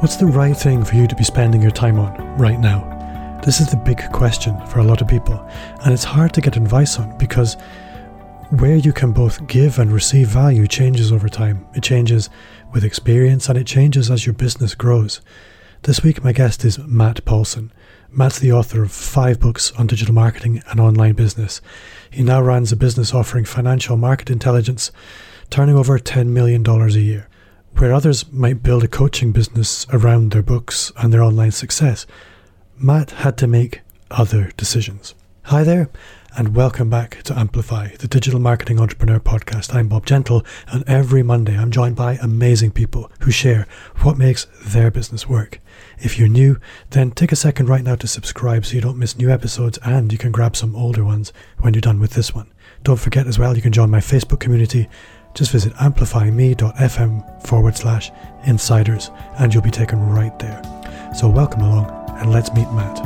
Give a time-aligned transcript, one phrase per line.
[0.00, 3.40] What's the right thing for you to be spending your time on right now?
[3.44, 5.46] This is the big question for a lot of people,
[5.84, 7.58] and it's hard to get advice on because
[8.48, 11.66] where you can both give and receive value changes over time.
[11.74, 12.30] It changes
[12.72, 15.20] with experience and it changes as your business grows.
[15.82, 17.70] This week, my guest is Matt Paulson.
[18.10, 21.60] Matt's the author of five books on digital marketing and online business.
[22.10, 24.92] He now runs a business offering financial market intelligence,
[25.50, 27.28] turning over $10 million a year.
[27.76, 32.06] Where others might build a coaching business around their books and their online success,
[32.76, 33.80] Matt had to make
[34.10, 35.14] other decisions.
[35.44, 35.88] Hi there,
[36.36, 39.74] and welcome back to Amplify, the Digital Marketing Entrepreneur Podcast.
[39.74, 43.66] I'm Bob Gentle, and every Monday I'm joined by amazing people who share
[44.02, 45.58] what makes their business work.
[45.98, 49.16] If you're new, then take a second right now to subscribe so you don't miss
[49.16, 52.52] new episodes and you can grab some older ones when you're done with this one.
[52.82, 54.88] Don't forget as well, you can join my Facebook community
[55.34, 58.10] just visit amplifyme.fm forward slash
[58.44, 60.62] insiders and you'll be taken right there.
[61.14, 62.98] So, welcome along and let's meet Matt.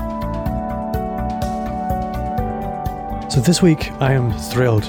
[3.31, 4.89] So, this week I am thrilled,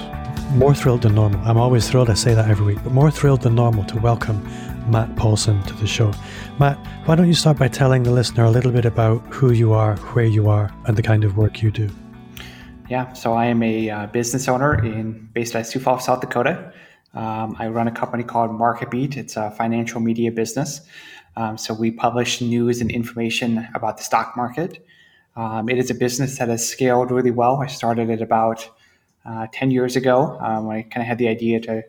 [0.52, 1.40] more thrilled than normal.
[1.48, 4.44] I'm always thrilled, I say that every week, but more thrilled than normal to welcome
[4.90, 6.14] Matt Paulson to the show.
[6.60, 9.74] Matt, why don't you start by telling the listener a little bit about who you
[9.74, 11.90] are, where you are, and the kind of work you do?
[12.90, 16.72] Yeah, so I am a uh, business owner in based at Sioux Falls, South Dakota.
[17.16, 19.16] Um, I run a company called MarketBeat.
[19.16, 20.82] It's a financial media business.
[21.38, 24.86] Um, so we publish news and information about the stock market.
[25.36, 27.62] Um, it is a business that has scaled really well.
[27.62, 28.70] I started it about
[29.26, 31.84] uh, 10 years ago um, when I kind of had the idea to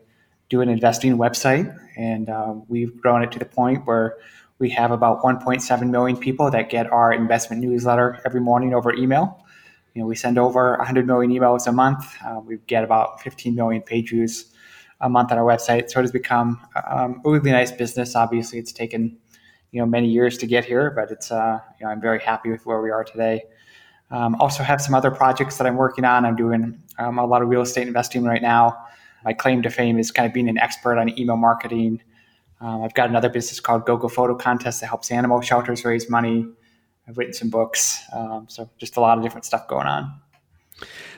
[0.49, 1.77] do an investing website.
[1.97, 4.17] And uh, we've grown it to the point where
[4.59, 9.45] we have about 1.7 million people that get our investment newsletter every morning over email.
[9.95, 12.17] You know, we send over 100 million emails a month.
[12.25, 14.53] Uh, we get about 15 million page views
[15.01, 15.91] a month on our website.
[15.91, 18.17] So it has become um, a really nice business.
[18.17, 19.19] Obviously, it's taken
[19.73, 22.51] you know many years to get here, but it's uh, you know I'm very happy
[22.51, 23.43] with where we are today.
[24.11, 26.25] Um, also have some other projects that I'm working on.
[26.25, 28.77] I'm doing um, a lot of real estate investing right now.
[29.25, 32.01] My claim to fame is kind of being an expert on email marketing.
[32.61, 36.47] Um, I've got another business called GoGo Photo Contest that helps animal shelters raise money.
[37.09, 40.21] I've written some books, um, so just a lot of different stuff going on.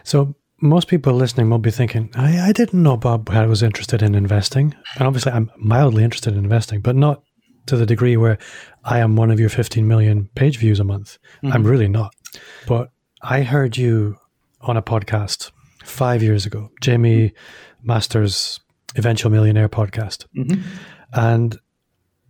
[0.02, 4.14] So most people listening will be thinking, I, I didn't know Bob was interested in
[4.14, 4.74] investing.
[4.96, 7.22] And obviously, I'm mildly interested in investing, but not
[7.66, 8.38] to the degree where
[8.84, 11.18] I am one of your 15 million page views a month.
[11.42, 11.52] Mm-hmm.
[11.52, 12.14] I'm really not.
[12.66, 12.90] But
[13.22, 14.16] I heard you
[14.60, 15.50] on a podcast
[15.84, 17.32] five years ago, Jaime
[17.82, 18.60] Masters'
[18.96, 20.26] Eventual Millionaire podcast.
[20.36, 20.62] Mm-hmm.
[21.12, 21.58] And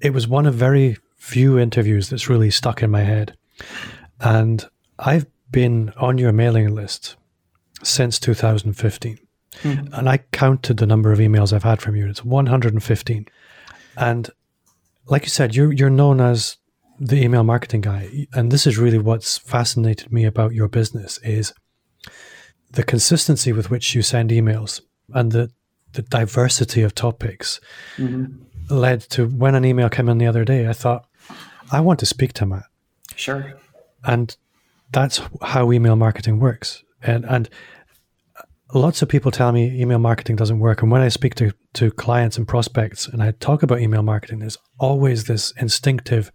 [0.01, 3.37] it was one of very few interviews that's really stuck in my head.
[4.21, 4.65] And
[4.99, 7.17] I've been on your mailing list
[7.83, 9.19] since 2015.
[9.63, 9.95] Mm-hmm.
[9.95, 12.09] And I counted the number of emails I've had from you.
[12.09, 13.27] It's 115.
[13.97, 14.31] And
[15.07, 16.57] like you said, you're you're known as
[17.01, 18.27] the email marketing guy.
[18.33, 21.53] And this is really what's fascinated me about your business is
[22.71, 24.81] the consistency with which you send emails
[25.15, 25.51] and the
[25.95, 27.61] the diversity of topics
[27.97, 28.27] mm-hmm.
[28.69, 31.07] led to when an email came in the other day, I thought,
[31.73, 32.65] I want to speak to Matt.
[33.17, 33.55] Sure.
[34.05, 34.37] And
[34.93, 37.49] that's how email marketing works and and
[38.75, 41.91] lots of people tell me email marketing doesn't work and when i speak to, to
[41.91, 46.31] clients and prospects and i talk about email marketing there's always this instinctive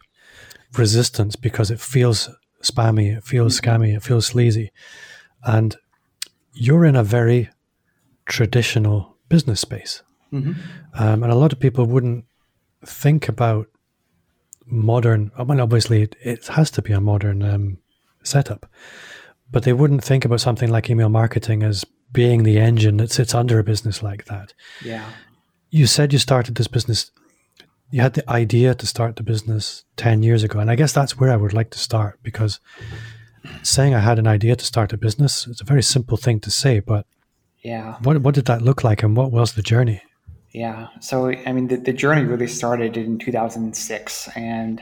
[0.78, 2.30] resistance because it feels
[2.64, 3.84] spammy it feels mm-hmm.
[3.84, 4.72] scammy it feels sleazy
[5.46, 5.76] and
[6.54, 7.50] you're in a very
[8.26, 10.02] traditional business space
[10.32, 10.54] mm-hmm.
[10.96, 12.26] um, and a lot of people wouldn't
[12.86, 13.68] think about
[14.66, 17.78] modern I mean, obviously it, it has to be a modern um,
[18.24, 18.66] setup
[19.54, 23.36] but they wouldn't think about something like email marketing as being the engine that sits
[23.36, 24.54] under a business like that.
[24.84, 25.08] Yeah.
[25.70, 27.12] You said you started this business,
[27.92, 30.60] you had the idea to start the business 10 years ago.
[30.60, 32.60] And I guess that's where I would like to start because
[33.62, 36.52] saying I had an idea to start a business, it's a very simple thing to
[36.52, 37.06] say, but
[37.64, 37.96] yeah.
[38.02, 40.02] What, what did that look like and what was the journey?
[40.52, 40.88] Yeah.
[41.00, 44.30] So, I mean, the, the journey really started in 2006.
[44.36, 44.82] And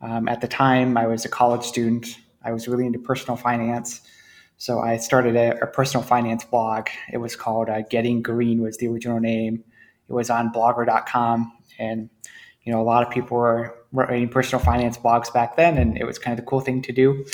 [0.00, 4.00] um, at the time, I was a college student I was really into personal finance.
[4.56, 6.88] So I started a, a personal finance blog.
[7.12, 9.62] It was called uh, Getting Green was the original name.
[10.08, 11.52] It was on blogger.com.
[11.78, 12.08] And,
[12.62, 16.04] you know, a lot of people were writing personal finance blogs back then, and it
[16.04, 17.26] was kind of the cool thing to do.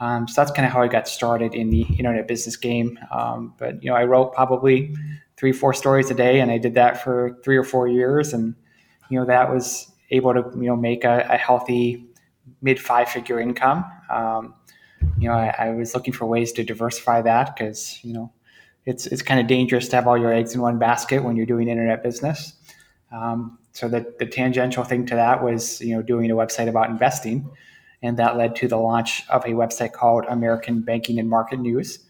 [0.00, 2.98] Um, so that's kind of how I got started in the internet business game.
[3.10, 4.94] Um, but, you know, I wrote probably
[5.36, 8.32] three, four stories a day, and I did that for three or four years.
[8.32, 8.56] And,
[9.10, 12.06] you know, that was able to, you know, make a, a healthy
[12.60, 13.84] mid five figure income.
[14.10, 14.54] Um,
[15.18, 18.32] you know, I, I, was looking for ways to diversify that because you know
[18.84, 21.46] it's it's kind of dangerous to have all your eggs in one basket when you're
[21.46, 22.54] doing internet business.
[23.12, 26.88] Um, so the, the tangential thing to that was you know doing a website about
[26.88, 27.48] investing,
[28.02, 32.00] and that led to the launch of a website called American Banking and Market News.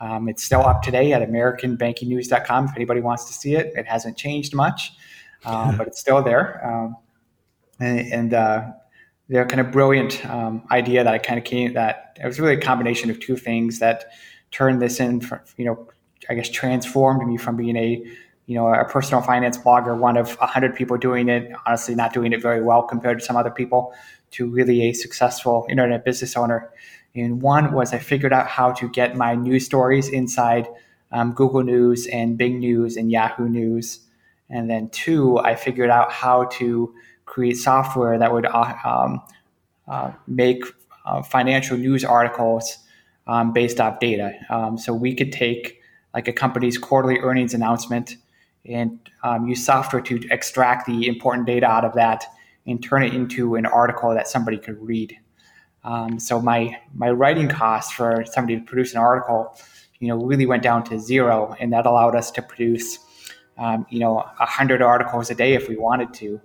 [0.00, 3.72] Um, it's still up today at AmericanBankingNews.com if anybody wants to see it.
[3.76, 4.92] It hasn't changed much,
[5.44, 6.66] um, but it's still there.
[6.66, 6.96] Um,
[7.80, 8.72] and, and uh,
[9.28, 12.54] they're kind of brilliant um, idea that I kind of came that it was really
[12.54, 14.12] a combination of two things that
[14.50, 15.88] turned this in, for, you know,
[16.28, 18.02] I guess transformed me from being a
[18.46, 22.12] you know a personal finance blogger, one of a hundred people doing it, honestly not
[22.12, 23.94] doing it very well compared to some other people,
[24.32, 26.70] to really a successful internet business owner.
[27.14, 30.68] And one was I figured out how to get my news stories inside
[31.12, 34.00] um, Google News and Bing News and Yahoo News.
[34.50, 36.92] And then two, I figured out how to
[37.26, 39.22] create software that would uh, um,
[39.88, 40.62] uh, make
[41.04, 42.78] uh, financial news articles
[43.26, 44.32] um, based off data.
[44.50, 45.80] Um, so we could take
[46.14, 48.16] like a company's quarterly earnings announcement
[48.66, 52.24] and um, use software to extract the important data out of that
[52.66, 55.16] and turn it into an article that somebody could read.
[55.82, 59.54] Um, so my my writing cost for somebody to produce an article,
[59.98, 62.98] you know, really went down to zero, and that allowed us to produce,
[63.58, 66.40] um, you know, hundred articles a day if we wanted to,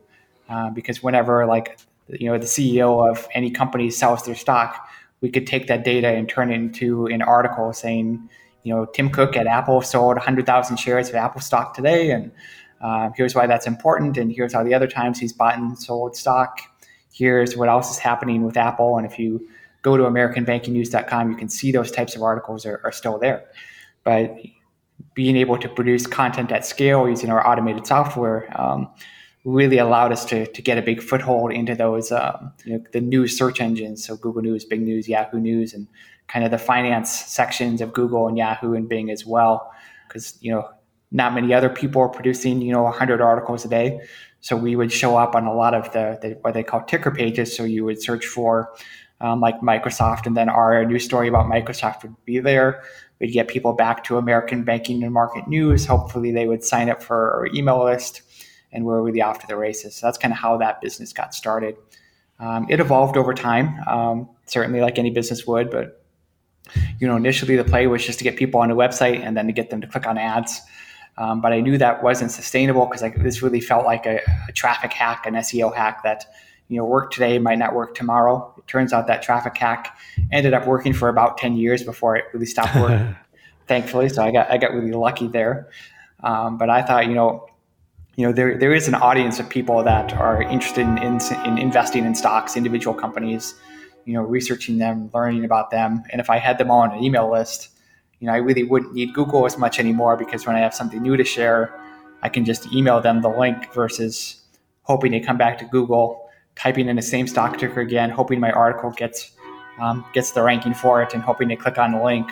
[0.50, 4.90] uh, because whenever like you know the CEO of any company sells their stock,
[5.22, 8.30] we could take that data and turn it into an article saying,
[8.64, 12.32] you know, Tim Cook at Apple sold 100,000 shares of Apple stock today, and
[12.82, 16.16] uh, here's why that's important, and here's how the other times he's bought and sold
[16.16, 16.60] stock.
[17.12, 19.48] Here's what else is happening with Apple, and if you
[19.82, 23.46] go to AmericanBankingNews.com, you can see those types of articles are, are still there.
[24.04, 24.36] But
[25.14, 28.90] being able to produce content at scale using our automated software um,
[29.46, 33.02] really allowed us to, to get a big foothold into those um, you know, the
[33.02, 34.06] news search engines.
[34.06, 35.88] So google news bing news yahoo news and
[36.28, 39.72] kind of the finance sections of google and yahoo and bing as well.
[40.08, 40.70] Because you know
[41.12, 44.02] not many other people are producing you know 100 articles a day.
[44.42, 47.12] So we would show up on a lot of the, the what they call ticker
[47.12, 47.56] pages.
[47.56, 48.74] So you would search for
[49.22, 52.84] um, like microsoft and then our news story about microsoft would be there.
[53.20, 55.86] We'd get people back to american banking and market news.
[55.86, 58.22] Hopefully they would sign up for our email list
[58.72, 59.96] and we're really off to the races.
[59.96, 61.76] So that's kind of how that business got started.
[62.40, 66.04] Um, it evolved over time, um, certainly like any business would, but
[67.00, 69.48] you know, initially the play was just to get people on a website and then
[69.48, 70.62] to get them to click on ads.
[71.18, 74.94] Um, but I knew that wasn't sustainable because this really felt like a, a, traffic
[74.94, 76.26] hack, an SEO hack that
[76.70, 78.54] you know worked today might not work tomorrow.
[78.58, 79.98] It turns out that traffic hack
[80.32, 83.16] ended up working for about ten years before it really stopped working.
[83.68, 85.70] thankfully, so I got I got really lucky there.
[86.22, 87.49] Um, but I thought, you know,
[88.20, 91.58] you know there, there is an audience of people that are interested in, in, in,
[91.58, 93.56] investing in stocks individual companies
[94.04, 96.04] you know researching them learning about them.
[96.12, 97.70] And if i had them all on an email list
[98.20, 101.02] you know i really wouldn't need google as much anymore because when i have something
[101.02, 101.74] new to share
[102.22, 104.42] i can just email them the link versus
[104.82, 108.52] hoping they come back to google typing in the same stock ticker again hoping my
[108.52, 109.32] article gets
[109.80, 112.30] um, gets the ranking for it and hoping they click on the link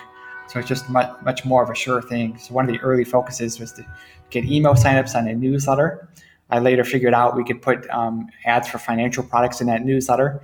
[0.47, 3.03] so it's just much, much more of a sure thing so one of the early
[3.03, 3.85] focuses was to
[4.29, 6.09] get email signups on a newsletter.
[6.49, 10.41] I later figured out we could put um, ads for financial products in that newsletter.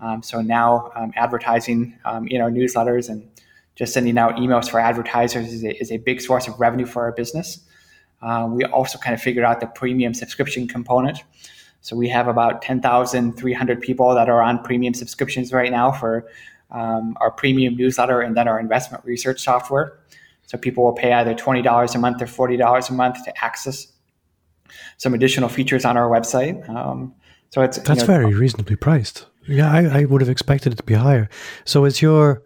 [0.00, 3.26] Um, so now um, advertising um, in our newsletters and
[3.74, 7.04] just sending out emails for advertisers is a, is a big source of revenue for
[7.04, 7.60] our business.
[8.22, 11.18] Uh, we also kind of figured out the premium subscription component.
[11.82, 16.26] So we have about 10,300 people that are on premium subscriptions right now for
[16.70, 19.98] um, our premium newsletter and then our investment research software.
[20.46, 23.92] So people will pay either $20 a month or $40 a month to access
[24.96, 26.68] some additional features on our website.
[26.68, 27.14] Um,
[27.50, 29.26] so it's that's you know, very reasonably priced.
[29.48, 31.28] Yeah, I, I, would have expected it to be higher.
[31.64, 32.42] So is your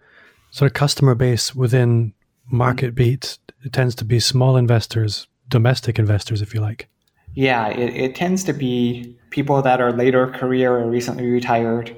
[0.50, 2.12] sort of customer base within
[2.52, 6.88] MarketBeat it tends to be small investors, domestic investors, if you like.
[7.34, 11.94] Yeah, it, it tends to be people that are later career or recently retired,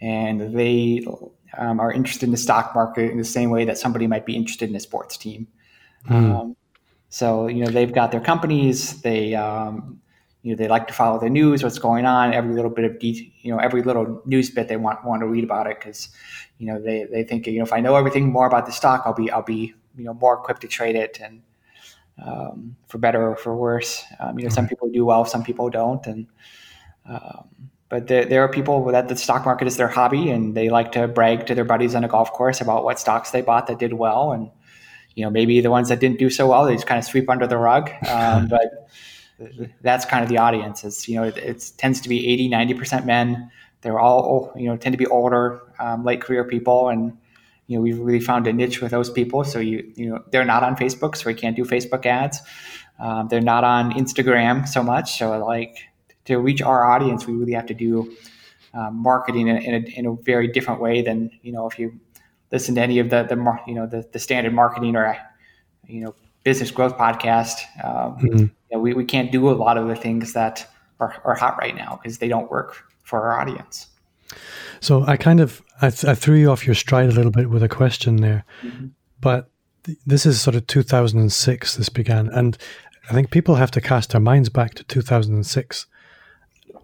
[0.00, 1.04] and they
[1.58, 4.36] um, are interested in the stock market in the same way that somebody might be
[4.36, 5.46] interested in a sports team.
[6.08, 6.40] Mm.
[6.40, 6.56] Um,
[7.08, 9.00] so you know they've got their companies.
[9.02, 10.00] They um,
[10.42, 12.98] you know they like to follow the news, what's going on, every little bit of
[12.98, 16.08] de- you know every little news bit they want want to read about it because
[16.58, 19.02] you know they they think you know if I know everything more about the stock,
[19.04, 21.42] I'll be I'll be you know more equipped to trade it and
[22.24, 24.04] um, for better or for worse.
[24.20, 26.26] Um, you know, some people do well, some people don't, and
[27.08, 27.48] um,
[27.92, 30.92] but there, there are people that the stock market is their hobby and they like
[30.92, 33.78] to brag to their buddies on a golf course about what stocks they bought that
[33.78, 34.32] did well.
[34.32, 34.50] And
[35.14, 37.28] you know maybe the ones that didn't do so well they just kind of sweep
[37.28, 37.90] under the rug.
[38.08, 38.88] Um, but
[39.82, 40.84] that's kind of the audience.
[40.84, 43.50] It's you know it, it, tends to be 80 90% men.
[43.82, 46.88] They're all you know tend to be older um, late career people.
[46.88, 47.18] And
[47.66, 49.44] you know we've really found a niche with those people.
[49.44, 52.40] So you you know they're not on facebook so we can't do facebook ads.
[52.98, 55.18] Um, they're not on instagram so much.
[55.18, 55.76] So like
[56.26, 58.14] to reach our audience, we really have to do
[58.74, 61.98] uh, marketing in, in, a, in a very different way than you know if you
[62.50, 65.16] listen to any of the the you know the, the standard marketing or
[65.86, 66.14] you know
[66.44, 67.60] business growth podcast.
[67.84, 68.38] Um, mm-hmm.
[68.38, 70.66] you know, we, we can't do a lot of the things that
[71.00, 73.86] are, are hot right now because they don't work for our audience.
[74.80, 77.50] So I kind of I, th- I, threw you off your stride a little bit
[77.50, 78.86] with a question there, mm-hmm.
[79.20, 79.50] but
[79.84, 81.76] th- this is sort of 2006.
[81.76, 82.56] This began, and
[83.08, 85.86] I think people have to cast their minds back to 2006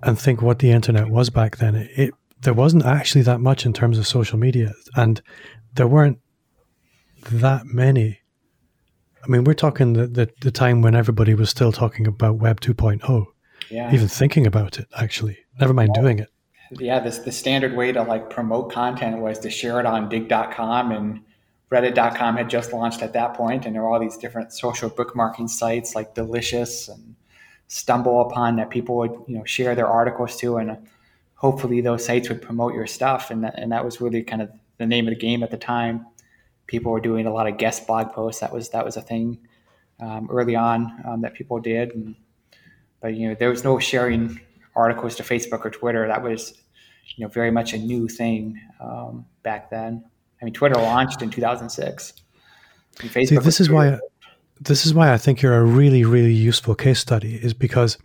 [0.02, 1.74] and think what the internet was back then.
[1.74, 5.20] It, it there wasn't actually that much in terms of social media, and
[5.74, 6.18] there weren't
[7.30, 8.20] that many.
[9.24, 12.60] I mean, we're talking the, the, the time when everybody was still talking about Web
[12.60, 13.26] 2.0,
[13.68, 13.92] yeah.
[13.92, 14.86] even thinking about it.
[14.96, 16.30] Actually, never mind doing it
[16.72, 20.92] yeah, this the standard way to like promote content was to share it on Digg.com
[20.92, 21.20] and
[21.70, 25.50] Reddit.com had just launched at that point, and there were all these different social bookmarking
[25.50, 27.14] sites like Delicious and
[27.68, 30.88] Stumble Upon that people would you know share their articles to, and
[31.34, 34.50] hopefully those sites would promote your stuff, and that, and that was really kind of
[34.78, 36.06] the name of the game at the time.
[36.66, 38.40] People were doing a lot of guest blog posts.
[38.40, 39.38] That was that was a thing
[40.00, 42.16] um, early on um, that people did, and,
[43.00, 44.40] but you know there was no sharing
[44.78, 46.06] articles to Facebook or Twitter.
[46.06, 46.54] That was,
[47.16, 50.04] you know, very much a new thing um, back then.
[50.40, 52.12] I mean, Twitter launched in 2006.
[53.10, 53.98] See, this is why
[54.60, 57.36] this is why I think you're a really, really useful case study.
[57.36, 57.98] Is because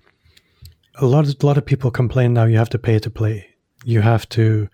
[0.95, 2.45] a lot of a lot of people complain now.
[2.45, 3.47] You have to pay to play.
[3.83, 4.69] You have to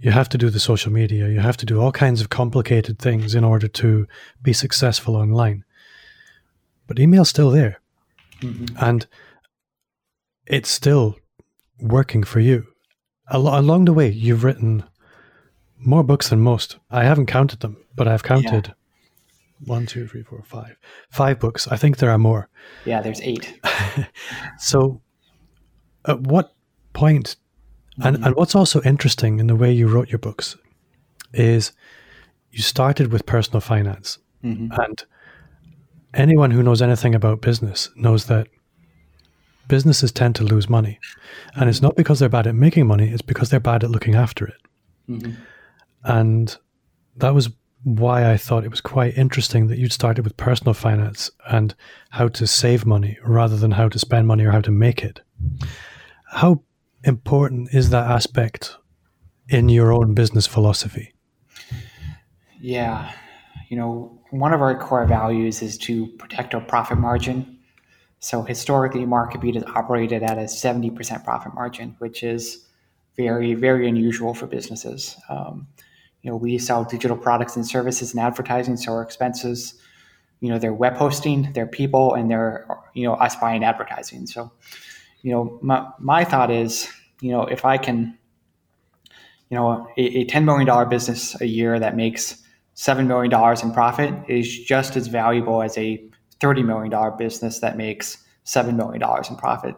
[0.00, 1.28] you have to do the social media.
[1.28, 4.06] You have to do all kinds of complicated things in order to
[4.42, 5.64] be successful online.
[6.86, 7.80] But email's still there,
[8.40, 8.76] mm-hmm.
[8.84, 9.06] and
[10.46, 11.16] it's still
[11.80, 12.66] working for you.
[13.30, 14.84] Al- along the way, you've written
[15.78, 16.76] more books than most.
[16.90, 18.74] I haven't counted them, but I've counted yeah.
[19.66, 20.76] One, two, three, four, five,
[21.10, 21.68] five books.
[21.68, 22.48] I think there are more.
[22.84, 23.58] Yeah, there's eight.
[24.58, 25.00] so,
[26.06, 26.54] at what
[26.92, 27.36] point,
[28.02, 28.24] and, mm-hmm.
[28.24, 30.56] and what's also interesting in the way you wrote your books
[31.32, 31.72] is
[32.50, 34.18] you started with personal finance.
[34.44, 34.68] Mm-hmm.
[34.80, 35.04] And
[36.14, 38.48] anyone who knows anything about business knows that
[39.68, 40.98] businesses tend to lose money.
[41.54, 44.14] And it's not because they're bad at making money, it's because they're bad at looking
[44.14, 44.60] after it.
[45.08, 45.32] Mm-hmm.
[46.04, 46.56] And
[47.16, 47.50] that was
[47.84, 51.74] why I thought it was quite interesting that you'd started with personal finance and
[52.10, 55.20] how to save money rather than how to spend money or how to make it.
[56.26, 56.62] How
[57.04, 58.76] important is that aspect
[59.48, 61.12] in your own business philosophy?
[62.60, 63.12] Yeah.
[63.68, 67.58] You know, one of our core values is to protect our profit margin
[68.22, 72.64] so historically, MarketBeat has operated at a 70% profit margin, which is
[73.16, 75.16] very, very unusual for businesses.
[75.28, 75.66] Um,
[76.22, 79.74] you know, we sell digital products and services and advertising, so our expenses,
[80.40, 84.26] you know, their web hosting, their people, and their, you know, us buying advertising.
[84.26, 84.52] So,
[85.22, 86.88] you know, my, my thought is,
[87.20, 88.16] you know, if I can,
[89.50, 92.42] you know, a, a $10 million business a year that makes
[92.76, 96.02] $7 million in profit is just as valuable as a
[96.40, 99.76] $30 million business that makes $7 million in profit.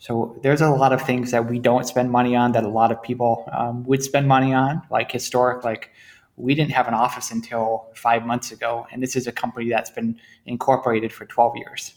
[0.00, 2.90] So there's a lot of things that we don't spend money on that a lot
[2.90, 5.90] of people um, would spend money on, like historic, like
[6.36, 9.90] we didn't have an office until five months ago, and this is a company that's
[9.90, 11.94] been incorporated for 12 years.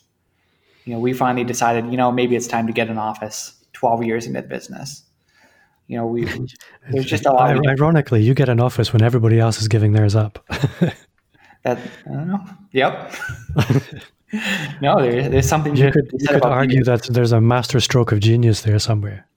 [0.84, 4.04] You know, we finally decided, you know, maybe it's time to get an office 12
[4.04, 5.04] years into the business.
[5.88, 6.26] You know, we
[6.92, 7.58] there's just a lot.
[7.66, 10.46] Ironically, you get an office when everybody else is giving theirs up.
[11.64, 12.46] that I don't know.
[12.74, 13.16] Yep.
[14.82, 18.20] no, there, there's something you, could, you could argue that there's a master stroke of
[18.20, 19.28] genius there somewhere.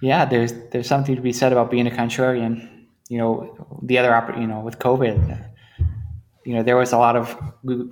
[0.00, 2.68] Yeah, there's there's something to be said about being a contrarian.
[3.08, 5.48] You know, the other you know with COVID,
[6.44, 7.38] you know there was a lot of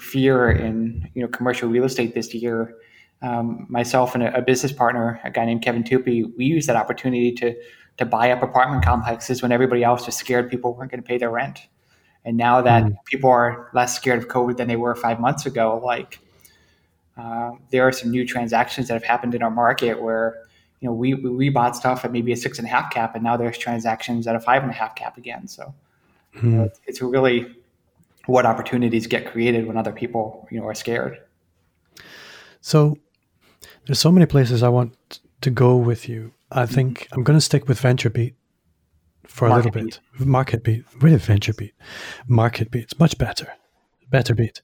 [0.01, 2.75] fear in you know commercial real estate this year.
[3.23, 6.75] Um, myself and a, a, business partner, a guy named Kevin Tupy, we used that
[6.75, 7.55] opportunity to
[7.99, 11.19] to buy up apartment complexes when everybody else was scared people weren't going to pay
[11.19, 11.69] their rent.
[12.25, 12.95] And now that mm.
[13.07, 16.21] people are less scared of COVID than they were five months ago, like
[17.17, 20.43] uh, there are some new transactions that have happened in our market where
[20.81, 23.23] you know we we bought stuff at maybe a six and a half cap, and
[23.23, 25.47] now there's transactions at a five and a half cap again.
[25.47, 25.75] So
[26.35, 26.51] hmm.
[26.51, 27.55] you know, it's, it's really
[28.27, 31.21] what opportunities get created when other people you know are scared.
[32.61, 32.99] So
[33.87, 36.33] there's so many places I want to go with you.
[36.51, 36.75] I mm-hmm.
[36.75, 37.15] think mm-hmm.
[37.15, 38.35] I'm going to stick with VentureBeat
[39.27, 40.01] for Market a little bit.
[40.19, 40.27] Beat.
[40.27, 41.73] Market Beat, really VentureBeat,
[42.27, 42.85] Market Beat.
[42.85, 43.53] It's much better,
[44.11, 44.63] better beat.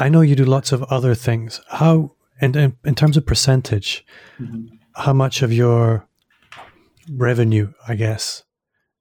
[0.00, 1.60] I know you do lots of other things.
[1.68, 4.04] How, and in, in terms of percentage,
[4.40, 4.74] mm-hmm.
[4.94, 6.08] how much of your
[7.12, 8.44] revenue, I guess,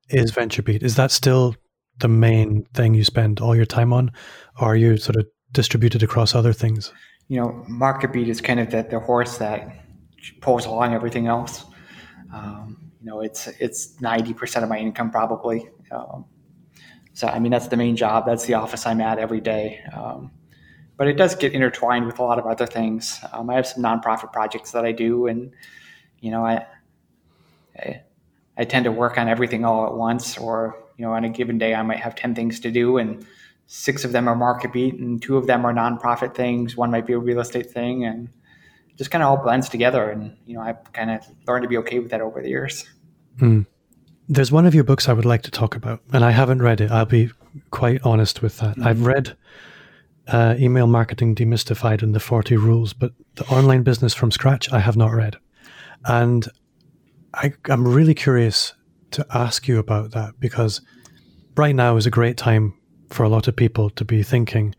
[0.10, 0.84] is VentureBeat?
[0.84, 1.56] Is that still
[2.00, 4.12] the main thing you spend all your time on,
[4.60, 6.92] or are you sort of distributed across other things?
[7.30, 9.68] You know, MarketBeat is kind of the, the horse that
[10.42, 11.64] pulls along everything else.
[12.34, 15.70] Um, you know, it's it's ninety percent of my income probably.
[15.92, 16.26] Um,
[17.14, 18.26] so I mean, that's the main job.
[18.26, 19.82] That's the office I'm at every day.
[19.94, 20.32] Um,
[21.00, 23.22] but it does get intertwined with a lot of other things.
[23.32, 25.54] Um, I have some nonprofit projects that I do, and
[26.20, 26.66] you know, I,
[27.78, 28.02] I
[28.58, 31.58] I tend to work on everything all at once, or you know, on a given
[31.58, 33.26] day, I might have ten things to do, and
[33.66, 36.76] six of them are market beat, and two of them are nonprofit things.
[36.76, 38.28] One might be a real estate thing, and
[38.98, 40.10] just kind of all blends together.
[40.10, 42.86] And you know, I've kind of learned to be okay with that over the years.
[43.38, 43.66] Mm.
[44.28, 46.82] There's one of your books I would like to talk about, and I haven't read
[46.82, 46.92] it.
[46.92, 47.32] I'll be
[47.72, 48.76] quite honest with that.
[48.76, 48.88] Mm-hmm.
[48.88, 49.38] I've read
[50.30, 54.80] uh, Email Marketing Demystified and the 40 Rules, but the online business from scratch, I
[54.80, 55.38] have not read.
[56.06, 56.48] And
[57.34, 58.74] I, I'm really curious
[59.12, 60.82] to ask you about that because
[61.56, 62.76] right now is a great time
[63.10, 64.76] for a lot of people to be thinking,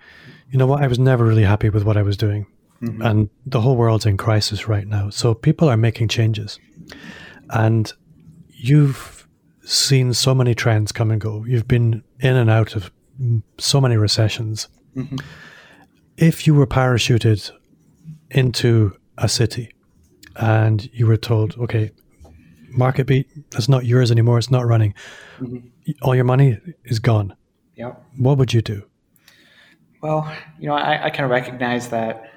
[0.51, 2.47] you know what, I was never really happy with what I was doing.
[2.83, 3.03] Mm-hmm.
[3.03, 5.11] And the whole world's in crisis right now.
[5.11, 6.59] So people are making changes.
[7.51, 7.93] And
[8.49, 9.29] you've
[9.63, 11.45] seen so many trends come and go.
[11.45, 12.91] You've been in and out of
[13.59, 14.69] so many recessions.
[14.97, 15.17] Mm-hmm.
[16.17, 17.51] If you were parachuted
[18.31, 19.73] into a city
[20.37, 21.91] and you were told, okay,
[22.69, 24.95] market beat, that's not yours anymore, it's not running,
[25.39, 25.69] mm-hmm.
[26.03, 27.35] all your money is gone.
[27.77, 28.03] Yep.
[28.19, 28.85] What would you do?
[30.03, 32.31] Well, you know, I, I kind of recognize that,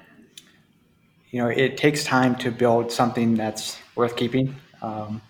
[1.30, 4.54] you know, it takes time to build something that's worth keeping.
[4.82, 5.20] Um,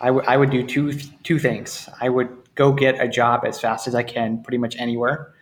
[0.00, 0.92] I, w- I would do two
[1.24, 1.88] two things.
[2.00, 5.34] I would go get a job as fast as I can, pretty much anywhere,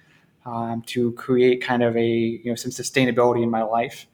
[0.47, 4.07] um, to create kind of a you know some sustainability in my life,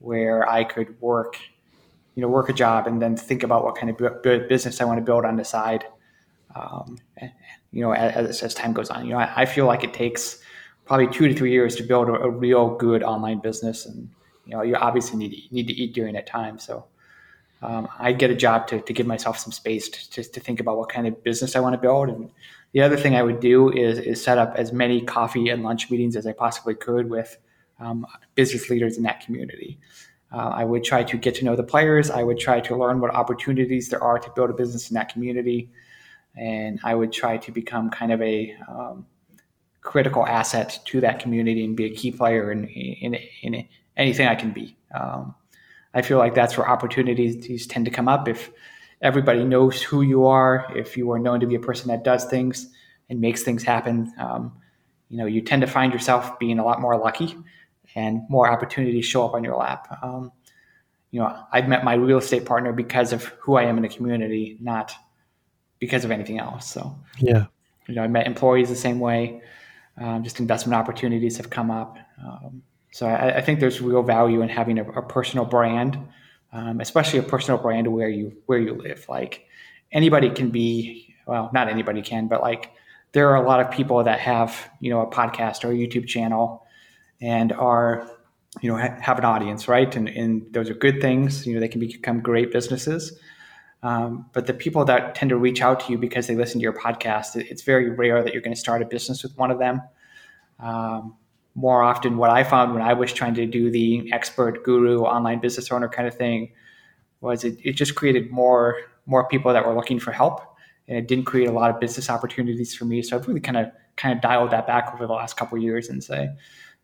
[0.00, 1.38] where I could work,
[2.14, 4.98] you know, work a job and then think about what kind of business I want
[4.98, 5.84] to build on the side.
[6.54, 6.98] Um,
[7.70, 10.40] you know, as, as, time goes on, you know, I, I, feel like it takes
[10.86, 14.08] probably two to three years to build a, a real good online business, and
[14.46, 16.58] you know, you obviously need to, need to eat during that time.
[16.58, 16.86] So
[17.62, 20.60] um, I get a job to, to give myself some space to, to, to, think
[20.60, 22.08] about what kind of business I want to build.
[22.08, 22.30] And
[22.72, 25.90] the other thing I would do is, is set up as many coffee and lunch
[25.90, 27.36] meetings as I possibly could with
[27.80, 29.78] um, business leaders in that community.
[30.32, 32.10] Uh, I would try to get to know the players.
[32.10, 35.12] I would try to learn what opportunities there are to build a business in that
[35.12, 35.70] community.
[36.36, 39.06] And I would try to become kind of a um,
[39.80, 43.66] critical asset to that community and be a key player in, in, in
[43.96, 44.76] anything I can be.
[44.94, 45.34] Um,
[45.94, 48.28] I feel like that's where opportunities tend to come up.
[48.28, 48.50] If
[49.00, 52.24] everybody knows who you are, if you are known to be a person that does
[52.24, 52.70] things
[53.08, 54.52] and makes things happen, um,
[55.08, 57.36] you know, you tend to find yourself being a lot more lucky
[57.94, 59.98] and more opportunities show up on your lap.
[60.02, 60.32] Um,
[61.10, 63.88] you know, I've met my real estate partner because of who I am in the
[63.88, 64.92] community, not
[65.78, 66.70] because of anything else.
[66.70, 67.46] So, yeah,
[67.86, 69.40] you know, I met employees the same way.
[69.96, 71.96] Um, just investment opportunities have come up.
[72.22, 72.62] Um,
[72.98, 75.96] so I, I, think there's real value in having a, a personal brand,
[76.52, 79.06] um, especially a personal brand where you where you live.
[79.08, 79.46] Like
[79.92, 82.72] anybody can be, well, not anybody can, but like
[83.12, 86.08] there are a lot of people that have you know a podcast or a YouTube
[86.08, 86.66] channel
[87.20, 88.10] and are
[88.60, 89.94] you know ha- have an audience, right?
[89.94, 91.46] And, and those are good things.
[91.46, 93.16] You know they can become great businesses.
[93.84, 96.64] Um, but the people that tend to reach out to you because they listen to
[96.64, 99.60] your podcast, it's very rare that you're going to start a business with one of
[99.60, 99.82] them.
[100.58, 101.14] Um,
[101.58, 105.40] more often what I found when I was trying to do the expert guru online
[105.40, 106.52] business owner kind of thing
[107.20, 110.40] was it, it just created more more people that were looking for help
[110.86, 113.02] and it didn't create a lot of business opportunities for me.
[113.02, 115.88] So I've really kind of kind of dialed that back over the last couple years
[115.88, 116.30] and say,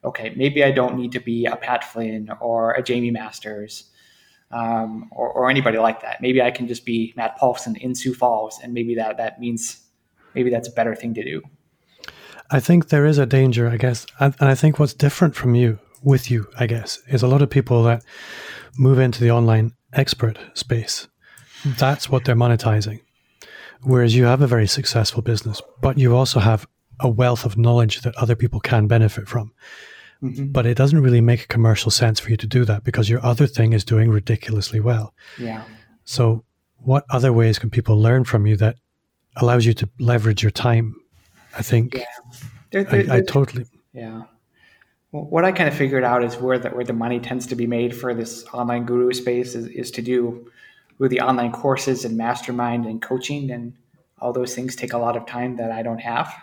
[0.02, 3.90] okay, maybe I don't need to be a Pat Flynn or a Jaime Masters
[4.50, 6.20] um, or, or, anybody like that.
[6.20, 9.80] Maybe I can just be Matt Paulson in Sioux Falls, and maybe that that means
[10.34, 11.42] maybe that's a better thing to do.
[12.50, 14.06] I think there is a danger, I guess.
[14.20, 17.50] And, I think what's different from you, with you, I guess, is a lot of
[17.50, 18.04] people that
[18.78, 21.08] move into the online expert space.
[21.64, 23.00] That's what they're monetizing.
[23.82, 26.66] Whereas you have a very successful business, but you also have
[27.00, 29.52] a wealth of knowledge that other people can benefit from.
[30.22, 30.52] Mm-hmm.
[30.52, 33.46] But it doesn't really make commercial sense for you to do that because your other
[33.46, 35.14] thing is doing ridiculously well.
[35.38, 35.64] Yeah.
[36.04, 36.44] So,
[36.78, 38.76] what other ways can people learn from you that
[39.36, 40.94] allows you to leverage your time
[41.56, 41.94] I think.
[41.94, 42.04] Yeah.
[42.70, 43.66] They're, they're, I, I totally.
[43.92, 44.22] Yeah.
[45.12, 47.54] Well, what I kind of figured out is where the, where the money tends to
[47.54, 50.50] be made for this online guru space is, is to do
[50.98, 53.74] with the online courses and mastermind and coaching and
[54.18, 56.34] all those things take a lot of time that I don't have.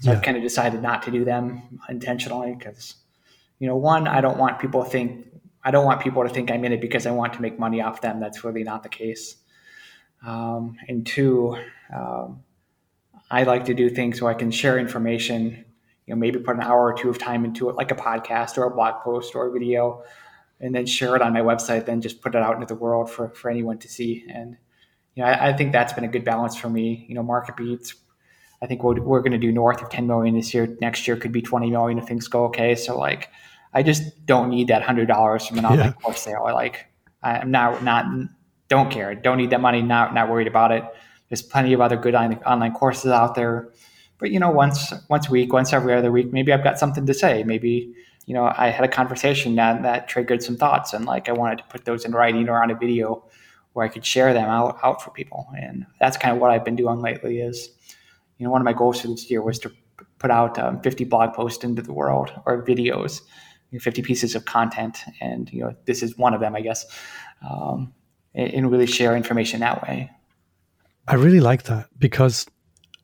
[0.00, 0.16] So yeah.
[0.16, 2.94] I've kind of decided not to do them intentionally because,
[3.58, 5.26] you know, one, I don't want people to think
[5.64, 7.80] I don't want people to think I'm in it because I want to make money
[7.80, 8.20] off them.
[8.20, 9.36] That's really not the case.
[10.26, 11.56] Um, and two,
[11.94, 12.42] um,
[13.34, 15.64] I like to do things so I can share information,
[16.06, 18.56] you know, maybe put an hour or two of time into it, like a podcast
[18.56, 20.04] or a blog post or a video,
[20.60, 23.10] and then share it on my website, then just put it out into the world
[23.10, 24.24] for, for anyone to see.
[24.32, 24.56] And,
[25.16, 27.06] you know, I, I think that's been a good balance for me.
[27.08, 27.96] You know, market beats,
[28.62, 30.76] I think we're, we're going to do north of 10 million this year.
[30.80, 32.76] Next year could be 20 million if things go okay.
[32.76, 33.30] So like,
[33.72, 35.92] I just don't need that hundred dollars from an online yeah.
[35.94, 36.44] course sale.
[36.46, 36.86] I like,
[37.20, 38.06] I'm not, not,
[38.68, 39.12] don't care.
[39.16, 39.82] Don't need that money.
[39.82, 40.84] Not, not worried about it.
[41.34, 43.72] There's plenty of other good online courses out there.
[44.18, 47.06] But you know, once, once a week, once every other week, maybe I've got something
[47.06, 47.42] to say.
[47.42, 47.92] Maybe,
[48.26, 51.58] you know, I had a conversation that, that triggered some thoughts and like I wanted
[51.58, 53.24] to put those in writing or on a video
[53.72, 55.48] where I could share them out, out for people.
[55.58, 57.68] And that's kind of what I've been doing lately is,
[58.38, 59.72] you know, one of my goals for this year was to
[60.20, 63.22] put out um, 50 blog posts into the world or videos,
[63.72, 65.00] you know, 50 pieces of content.
[65.20, 66.86] And, you know, this is one of them, I guess,
[67.50, 67.92] um,
[68.36, 70.12] and really share information that way.
[71.06, 72.46] I really like that because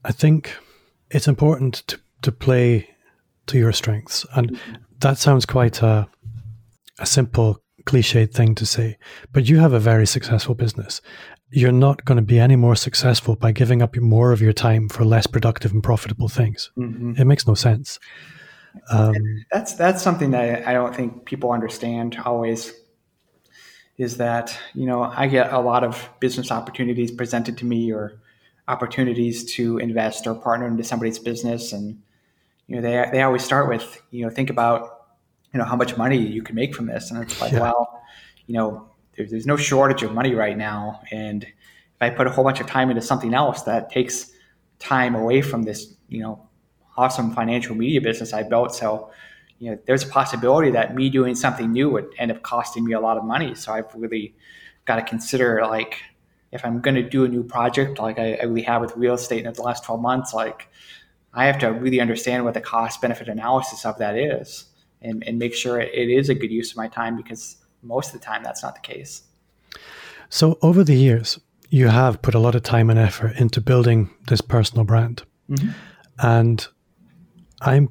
[0.04, 0.56] I think
[1.10, 2.88] it's important to, to play
[3.46, 4.24] to your strengths.
[4.34, 6.08] And mm-hmm that sounds quite a,
[6.98, 8.98] a simple, cliched thing to say,
[9.32, 11.00] but you have a very successful business.
[11.50, 14.88] You're not going to be any more successful by giving up more of your time
[14.88, 16.70] for less productive and profitable things.
[16.78, 17.14] Mm-hmm.
[17.20, 17.98] It makes no sense.
[18.88, 19.14] Um,
[19.50, 22.72] that's that's something that I don't think people understand always.
[24.00, 28.20] Is that you know I get a lot of business opportunities presented to me or
[28.66, 32.00] opportunities to invest or partner into somebody's business and
[32.70, 35.06] you know, they, they always start with, you know, think about,
[35.52, 37.10] you know, how much money you can make from this.
[37.10, 37.62] And it's like, yeah.
[37.62, 38.00] well,
[38.46, 41.00] you know, there, there's no shortage of money right now.
[41.10, 44.30] And if I put a whole bunch of time into something else that takes
[44.78, 46.48] time away from this, you know,
[46.96, 48.72] awesome financial media business I built.
[48.72, 49.10] So,
[49.60, 52.92] you know, there's a possibility that me doing something new would end up costing me
[52.94, 53.54] a lot of money.
[53.54, 54.34] So I've really
[54.86, 55.98] got to consider like,
[56.50, 59.14] if I'm going to do a new project, like I, I really have with real
[59.14, 60.68] estate in the last 12 months, like
[61.34, 64.64] I have to really understand what the cost benefit analysis of that is
[65.02, 68.14] and, and make sure it, it is a good use of my time because most
[68.14, 69.22] of the time that's not the case.
[70.30, 74.10] So, over the years, you have put a lot of time and effort into building
[74.28, 75.22] this personal brand.
[75.50, 75.70] Mm-hmm.
[76.18, 76.66] And
[77.60, 77.90] I'm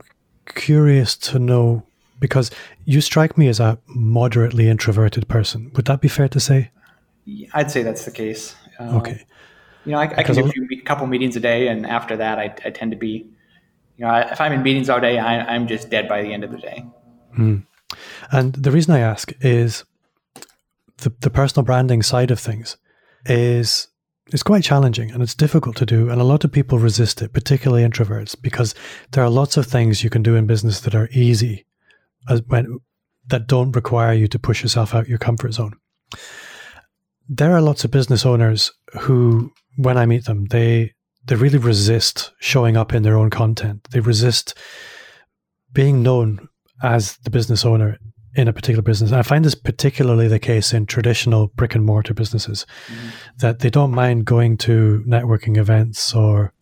[0.55, 1.83] curious to know
[2.19, 2.51] because
[2.85, 5.71] you strike me as a moderately introverted person.
[5.75, 6.71] Would that be fair to say?
[7.53, 8.55] I'd say that's the case.
[8.79, 9.25] Um, okay.
[9.85, 12.53] You know, I, I can do a couple meetings a day, and after that, I,
[12.65, 13.29] I tend to be,
[13.97, 16.43] you know, if I'm in meetings all day, I, am just dead by the end
[16.43, 16.85] of the day.
[17.37, 17.65] Mm.
[18.31, 19.85] And the reason I ask is
[20.97, 22.77] the the personal branding side of things
[23.25, 23.87] is
[24.31, 27.33] is quite challenging and it's difficult to do, and a lot of people resist it,
[27.33, 28.75] particularly introverts, because
[29.11, 31.65] there are lots of things you can do in business that are easy,
[32.27, 32.79] as when
[33.27, 35.73] that don't require you to push yourself out your comfort zone.
[37.27, 40.93] There are lots of business owners who when I meet them, they
[41.25, 43.87] they really resist showing up in their own content.
[43.91, 44.57] They resist
[45.71, 46.49] being known
[46.81, 47.97] as the business owner
[48.35, 49.11] in a particular business.
[49.11, 53.09] And I find this particularly the case in traditional brick and mortar businesses mm-hmm.
[53.39, 56.53] that they don't mind going to networking events or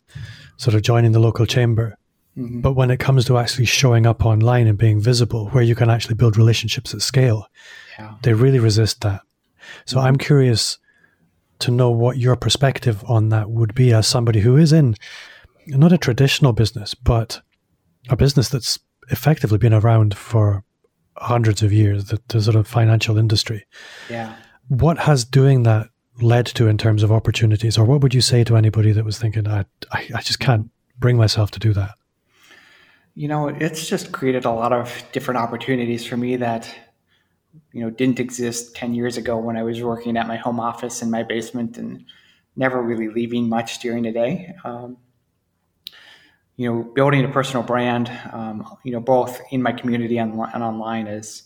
[0.56, 1.96] sort of joining the local chamber.
[2.36, 2.60] Mm-hmm.
[2.60, 5.90] But when it comes to actually showing up online and being visible, where you can
[5.90, 7.46] actually build relationships at scale,
[7.98, 8.14] yeah.
[8.22, 9.20] they really resist that.
[9.84, 10.06] So mm-hmm.
[10.06, 10.78] I'm curious
[11.60, 14.94] to know what your perspective on that would be as somebody who is in
[15.66, 17.42] not a traditional business, but
[18.08, 18.78] a business that's
[19.10, 20.64] effectively been around for
[21.20, 23.66] hundreds of years, the, the sort of financial industry.
[24.08, 24.34] Yeah.
[24.68, 25.88] What has doing that
[26.20, 29.18] led to in terms of opportunities, or what would you say to anybody that was
[29.18, 31.92] thinking, I, I, I just can't bring myself to do that?
[33.14, 36.72] You know, it's just created a lot of different opportunities for me that
[37.72, 41.02] you know didn't exist 10 years ago when I was working at my home office
[41.02, 42.04] in my basement and
[42.56, 44.54] never really leaving much during the day.
[44.64, 44.98] Um,
[46.58, 50.62] you know, building a personal brand, um, you know, both in my community and, and
[50.62, 51.44] online is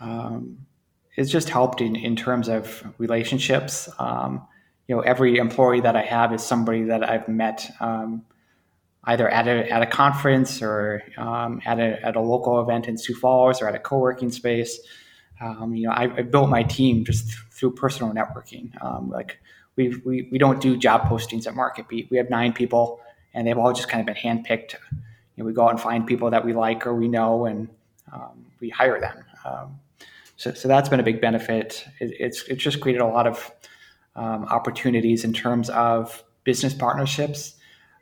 [0.00, 0.58] um,
[1.16, 3.88] it's just helped in, in terms of relationships.
[3.98, 4.46] Um,
[4.86, 8.24] you know, every employee that I have is somebody that I've met um,
[9.02, 12.96] either at a, at a conference or um, at, a, at a local event in
[12.96, 14.78] Sioux Falls or at a co-working space.
[15.40, 18.70] Um, you know, I, I, built my team just through personal networking.
[19.10, 19.40] Like
[19.74, 22.10] we, we, we don't do job postings at MarketBeat.
[22.10, 23.00] We have nine people
[23.34, 24.74] and they've all just kind of been handpicked.
[24.92, 27.68] You know, we go out and find people that we like or we know and
[28.12, 29.24] um, we hire them.
[29.44, 29.80] Um,
[30.36, 31.84] so, so that's been a big benefit.
[32.00, 33.52] It, it's, it's just created a lot of
[34.16, 37.56] um, opportunities in terms of business partnerships.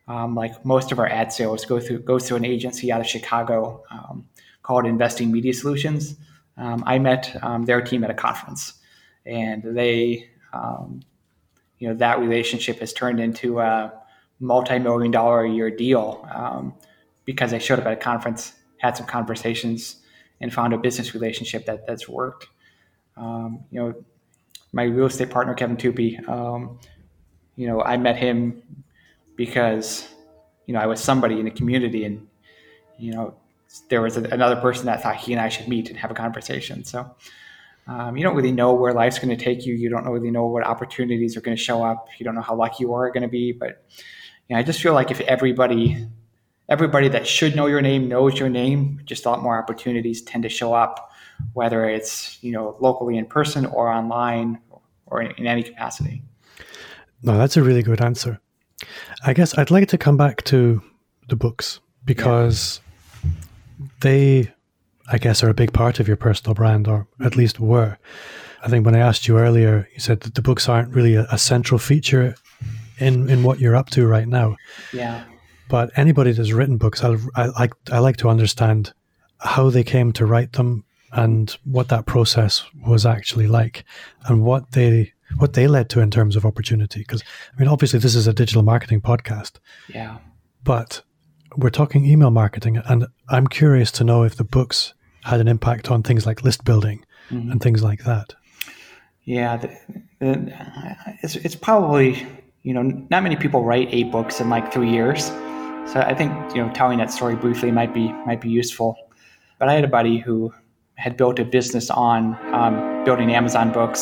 [0.09, 3.07] Um, like most of our ad sales go through goes through an agency out of
[3.07, 4.29] Chicago um,
[4.63, 6.17] called Investing Media Solutions.
[6.57, 8.75] Um, I met their team at a conference,
[9.25, 10.29] and they,
[11.79, 13.93] you know, that relationship has turned into a
[14.43, 16.75] multi-million dollar a year deal um,
[17.25, 19.97] because I showed up at a conference, had some conversations,
[20.41, 22.49] and found a business relationship that that's worked.
[23.17, 23.95] Um, you know,
[24.73, 26.79] my real estate partner Kevin Tupy, um,
[27.57, 28.63] you know, I met him
[29.37, 30.09] because
[30.67, 32.27] you know I was somebody in the community, and
[32.99, 33.35] you know
[33.89, 36.15] there was a, another person that thought he and I should meet and have a
[36.15, 36.85] conversation.
[36.85, 37.15] So.
[37.85, 39.75] Um, you don't really know where life's going to take you.
[39.75, 42.07] You don't really know what opportunities are going to show up.
[42.17, 43.51] You don't know how lucky you are going to be.
[43.51, 43.85] But
[44.51, 46.07] know, I just feel like if everybody
[46.69, 50.43] everybody that should know your name knows your name, just a lot more opportunities tend
[50.43, 51.11] to show up,
[51.53, 54.59] whether it's you know locally in person or online
[55.07, 56.23] or in, in any capacity.
[57.23, 58.41] No, that's a really good answer.
[59.25, 60.83] I guess I'd like to come back to
[61.29, 62.81] the books because
[63.23, 63.31] yeah.
[64.01, 64.53] they,
[65.11, 67.99] I guess, are a big part of your personal brand, or at least were.
[68.65, 71.27] I think when I asked you earlier, you said that the books aren't really a,
[71.31, 72.35] a central feature
[73.03, 74.57] in in what you're up to right now.
[74.93, 75.25] Yeah.
[75.69, 78.93] But anybody that's written books, I, I like I like to understand
[79.39, 83.85] how they came to write them and what that process was actually like,
[84.27, 87.01] and what they what they led to in terms of opportunity.
[87.01, 89.59] Because I mean, obviously, this is a digital marketing podcast.
[89.89, 90.19] Yeah.
[90.65, 91.03] But
[91.57, 95.91] we're talking email marketing, and I'm curious to know if the books had an impact
[95.91, 97.51] on things like list building mm-hmm.
[97.51, 98.35] and things like that.
[99.25, 99.79] Yeah, the,
[100.19, 100.53] the,
[101.23, 102.27] it's it's probably
[102.63, 105.27] you know not many people write eight books in like three years.
[105.93, 108.97] So I think you know telling that story briefly might be might be useful.
[109.59, 110.53] But I had a buddy who
[110.95, 114.01] had built a business on um, building Amazon books.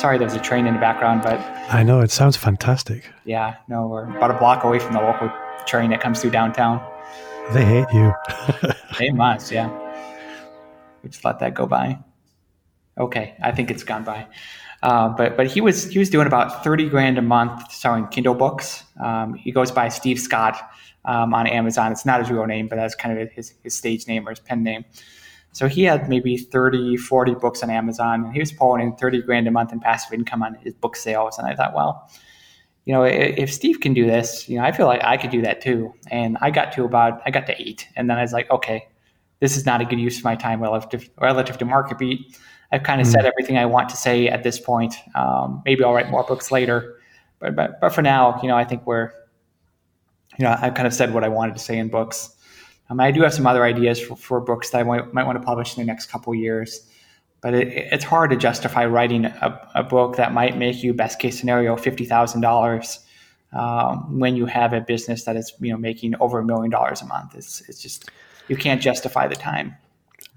[0.00, 1.38] Sorry, there's a train in the background, but
[1.72, 3.10] I know it sounds fantastic.
[3.24, 5.30] Yeah, no, we're about a block away from the local
[5.66, 6.84] train that comes through downtown.
[7.52, 8.12] They hate you.
[8.98, 9.70] they must, yeah.
[11.02, 11.98] We just let that go by.
[12.98, 14.26] Okay, I think it's gone by.
[14.86, 18.34] Uh, but but he was he was doing about thirty grand a month selling Kindle
[18.34, 18.84] books.
[19.02, 20.56] Um, he goes by Steve Scott
[21.04, 21.90] um, on Amazon.
[21.90, 24.38] It's not his real name, but that's kind of his, his stage name or his
[24.38, 24.84] pen name.
[25.50, 29.22] So he had maybe 30, 40 books on Amazon, and he was pulling in 30
[29.22, 31.36] grand a month in passive income on his book sales.
[31.36, 32.08] And I thought, well,
[32.84, 35.42] you know, if Steve can do this, you know, I feel like I could do
[35.42, 35.92] that too.
[36.12, 37.88] And I got to about, I got to eight.
[37.96, 38.86] And then I was like, okay,
[39.40, 42.36] this is not a good use of my time relative, relative to MarketBeat.
[42.72, 43.12] I've kind of mm.
[43.12, 44.94] said everything I want to say at this point.
[45.14, 46.96] Um, maybe I'll write more books later.
[47.38, 49.10] But, but, but for now, you know, I think we're,
[50.38, 52.30] you know, I've kind of said what I wanted to say in books.
[52.88, 55.40] Um, I do have some other ideas for, for books that I might, might want
[55.40, 56.88] to publish in the next couple years,
[57.40, 61.18] but it, it's hard to justify writing a, a, book that might make you best
[61.18, 62.98] case scenario fifty thousand um, dollars
[64.08, 67.06] when you have a business that is you know making over a million dollars a
[67.06, 67.34] month.
[67.34, 68.10] It's it's just
[68.48, 69.74] you can't justify the time.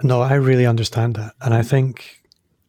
[0.02, 2.19] No, I really understand that, and I think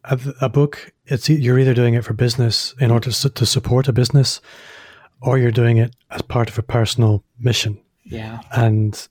[0.05, 3.89] a, a book it's you're either doing it for business in order to, to support
[3.89, 4.41] a business
[5.21, 7.79] or you're doing it as part of a personal mission.
[8.05, 8.41] Yeah.
[8.53, 9.09] And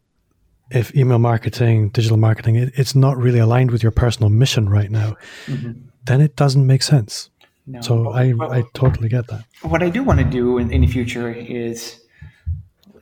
[0.71, 4.89] if email marketing, digital marketing, it, it's not really aligned with your personal mission right
[4.89, 5.73] now, mm-hmm.
[6.05, 7.29] then it doesn't make sense.
[7.67, 7.81] No.
[7.81, 9.43] So I, well, I totally get that.
[9.61, 12.01] What I do want to do in, in the future is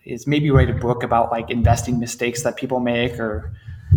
[0.03, 3.53] is maybe write a book about like investing mistakes that people make or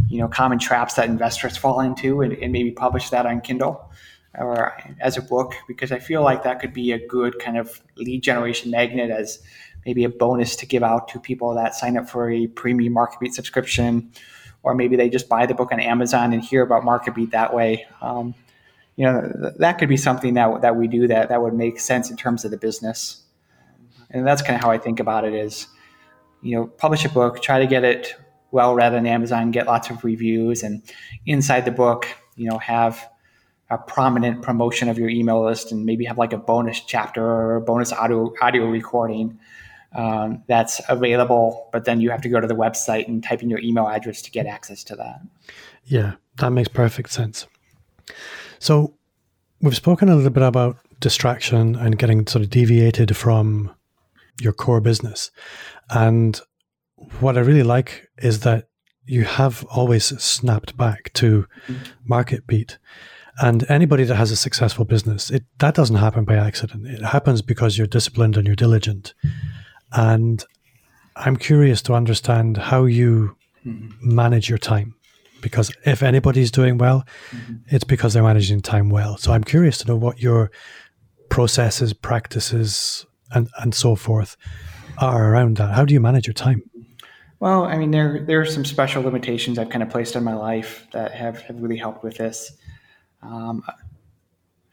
[0.08, 3.90] you know common traps that investors fall into and, and maybe publish that on Kindle
[4.38, 7.80] or as a book because I feel like that could be a good kind of
[7.96, 9.40] lead generation magnet as
[9.84, 13.32] maybe a bonus to give out to people that sign up for a premium MarketBeat
[13.32, 14.12] subscription,
[14.62, 17.86] or maybe they just buy the book on Amazon and hear about MarketBeat that way.
[18.02, 18.34] Um,
[18.96, 22.10] you know, that could be something that that we do that that would make sense
[22.10, 23.22] in terms of the business,
[24.10, 25.34] and that's kind of how I think about it.
[25.34, 25.66] Is
[26.42, 28.14] you know, publish a book, try to get it
[28.52, 30.82] well read on Amazon, get lots of reviews, and
[31.26, 33.08] inside the book, you know, have
[33.70, 37.56] a prominent promotion of your email list and maybe have like a bonus chapter or
[37.56, 39.38] a bonus audio audio recording
[39.94, 43.50] um, that's available but then you have to go to the website and type in
[43.50, 45.20] your email address to get access to that.
[45.84, 47.46] Yeah that makes perfect sense.
[48.58, 48.94] So
[49.60, 53.74] we've spoken a little bit about distraction and getting sort of deviated from
[54.40, 55.30] your core business.
[55.90, 56.40] And
[57.20, 58.68] what i really like is that
[59.10, 61.46] you have always snapped back to
[62.04, 62.78] market beat.
[63.42, 66.86] And anybody that has a successful business, it that doesn't happen by accident.
[66.86, 69.14] It happens because you're disciplined and you're diligent.
[69.92, 70.44] And
[71.16, 73.36] I'm curious to understand how you
[73.66, 73.90] mm-hmm.
[74.00, 74.94] manage your time.
[75.40, 77.54] Because if anybody's doing well, mm-hmm.
[77.68, 79.16] it's because they're managing time well.
[79.16, 80.52] So I'm curious to know what your
[81.30, 84.36] processes, practices, and, and so forth
[84.98, 85.74] are around that.
[85.74, 86.62] How do you manage your time?
[87.40, 90.34] Well, I mean, there there are some special limitations I've kind of placed in my
[90.34, 92.52] life that have, have really helped with this.
[93.22, 93.64] Um,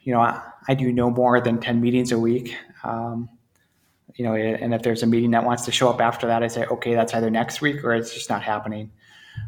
[0.01, 2.55] you know, I, I, do no more than 10 meetings a week.
[2.83, 3.29] Um,
[4.15, 6.47] you know, and if there's a meeting that wants to show up after that, I
[6.47, 8.91] say, okay, that's either next week or it's just not happening.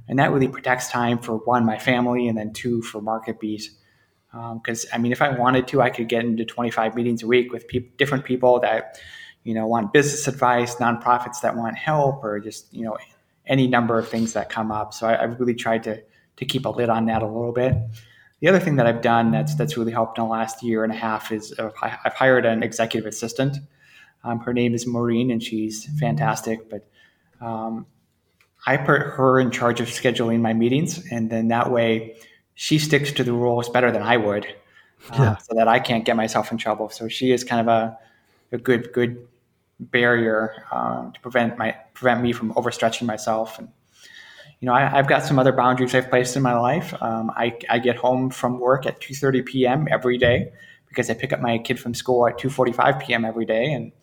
[0.08, 3.64] and that really protects time for one my family and then two for MarketBeat.
[4.32, 7.28] Because um, I mean, if I wanted to, I could get into 25 meetings a
[7.28, 9.00] week with pe- different people that
[9.50, 12.98] you know want business advice, nonprofits that want help, or just you know
[13.48, 14.94] any number of things that come up.
[14.94, 16.02] So I, I've really tried to
[16.38, 17.74] to keep a lid on that a little bit.
[18.42, 20.94] The other thing that I've done that's that's really helped in the last year and
[20.94, 23.58] a half is uh, I've hired an executive assistant.
[24.24, 26.70] Um, her name is Maureen, and she's fantastic.
[26.70, 26.88] But
[27.42, 27.88] um,
[28.66, 32.16] I put her in charge of scheduling my meetings, and then that way
[32.56, 34.46] she sticks to the rules better than I would,
[35.12, 35.38] uh, yeah.
[35.38, 36.90] so that I can't get myself in trouble.
[36.90, 37.98] So she is kind of a,
[38.52, 39.28] a good good
[39.80, 43.70] barrier uh, to prevent my prevent me from overstretching myself and
[44.60, 46.94] you know, I, have got some other boundaries I've placed in my life.
[47.02, 49.88] Um, I, I get home from work at 2.30 p.m.
[49.90, 50.52] every day
[50.90, 53.24] because I pick up my kid from school at 2.45 p.m.
[53.24, 53.72] every day.
[53.72, 53.94] And,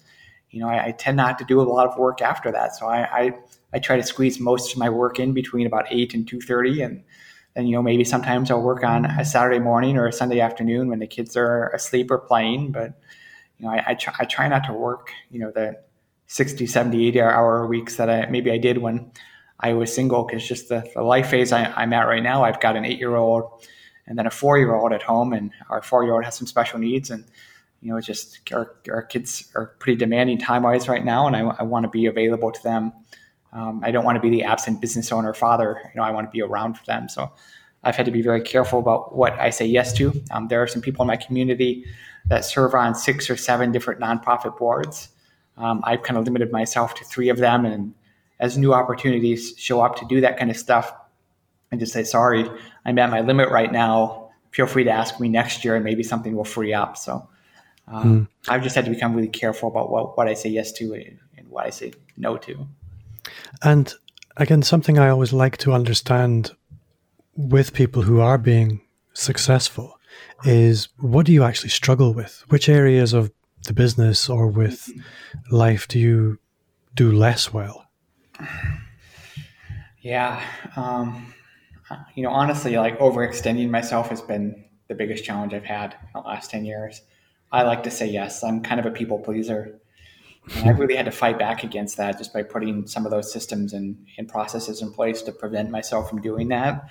[0.50, 2.74] you know, I, I, tend not to do a lot of work after that.
[2.74, 3.32] So I, I,
[3.74, 6.86] I, try to squeeze most of my work in between about 8 and 2.30.
[6.86, 7.04] And
[7.54, 10.88] then, you know, maybe sometimes I'll work on a Saturday morning or a Sunday afternoon
[10.88, 12.72] when the kids are asleep or playing.
[12.72, 12.98] But,
[13.58, 15.80] you know, I, I, try, I try not to work, you know, the
[16.26, 19.10] 60, 70, 80 hour weeks that I maybe I did when–
[19.60, 22.60] I was single because just the, the, life phase I, am at right now, I've
[22.60, 23.64] got an eight year old
[24.06, 26.46] and then a four year old at home, and our four year old has some
[26.46, 27.10] special needs.
[27.10, 27.24] And,
[27.80, 31.40] you know, just our, our kids are pretty demanding time wise right now, and I,
[31.40, 32.92] I want to be available to them.
[33.52, 35.80] Um, I don't want to be the absent business owner father.
[35.94, 37.08] You know, I want to be around for them.
[37.08, 37.32] So
[37.82, 40.12] I've had to be very careful about what I say yes to.
[40.30, 41.86] Um, there are some people in my community
[42.28, 45.10] that serve on six or seven different nonprofit boards.
[45.56, 47.94] Um, I've kind of limited myself to three of them, and
[48.40, 50.92] as new opportunities show up to do that kind of stuff
[51.72, 52.48] I just say, sorry,
[52.84, 54.30] I'm at my limit right now.
[54.50, 56.96] Feel free to ask me next year and maybe something will free up.
[56.96, 57.28] So
[57.88, 58.28] um, mm.
[58.48, 61.50] I've just had to become really careful about what, what I say yes to and
[61.50, 62.66] what I say no to.
[63.62, 63.92] And
[64.36, 66.52] again, something I always like to understand
[67.36, 68.80] with people who are being
[69.12, 69.95] successful
[70.44, 72.44] is what do you actually struggle with?
[72.48, 73.32] Which areas of
[73.66, 74.90] the business or with
[75.50, 76.38] life do you
[76.94, 77.86] do less well?
[80.00, 80.42] Yeah.
[80.76, 81.34] Um,
[82.14, 86.20] you know, honestly, like overextending myself has been the biggest challenge I've had in the
[86.20, 87.02] last 10 years.
[87.52, 88.42] I like to say yes.
[88.42, 89.80] I'm kind of a people pleaser.
[90.54, 93.32] And I really had to fight back against that just by putting some of those
[93.32, 96.88] systems and, and processes in place to prevent myself from doing that.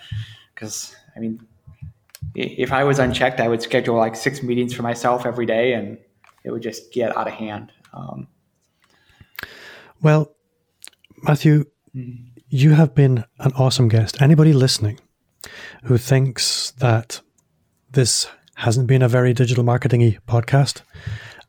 [0.54, 1.40] Because, I mean,
[2.36, 5.98] if I was unchecked, I would schedule like six meetings for myself every day and
[6.44, 7.72] it would just get out of hand.
[7.94, 8.28] Um,
[10.02, 10.36] well,
[11.24, 12.28] Matthew, mm.
[12.50, 14.22] you have been an awesome guest.
[14.22, 15.00] Anybody listening
[15.84, 17.22] who thinks that
[17.92, 20.82] this hasn't been a very digital marketing podcast,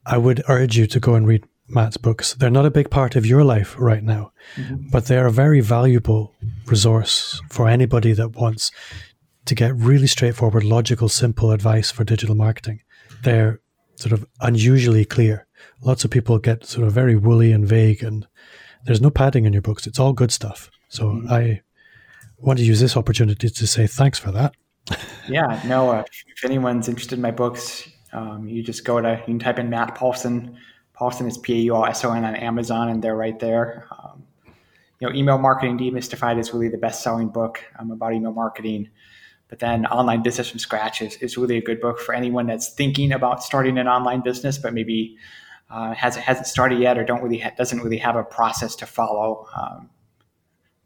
[0.07, 2.35] I would urge you to go and read Matt's books.
[2.35, 4.89] They're not a big part of your life right now, mm-hmm.
[4.91, 6.33] but they're a very valuable
[6.67, 8.71] resource for anybody that wants
[9.47, 12.81] to get really straightforward, logical, simple advice for digital marketing.
[13.23, 13.61] They're
[13.97, 15.47] sort of unusually clear.
[15.83, 18.27] Lots of people get sort of very woolly and vague and
[18.85, 19.87] there's no padding in your books.
[19.87, 20.71] It's all good stuff.
[20.89, 21.33] So mm-hmm.
[21.33, 21.63] I
[22.39, 24.55] want to use this opportunity to say thanks for that.
[25.29, 25.91] yeah, no.
[25.91, 29.59] Uh, if anyone's interested in my books, um, you just go to you can type
[29.59, 30.57] in Matt Paulson.
[30.95, 33.87] Paulson is P A U L S O N on Amazon, and they're right there.
[33.91, 34.25] Um,
[35.01, 38.89] you know, email marketing demystified is really the best selling book um, about email marketing.
[39.49, 42.71] But then online business from scratch is, is really a good book for anyone that's
[42.71, 45.17] thinking about starting an online business, but maybe
[45.71, 48.87] uh, hasn't hasn't started yet or don't really ha- doesn't really have a process to
[48.87, 49.91] follow um,